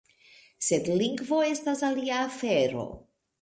[0.67, 2.89] Sed lingvo estas alia afero.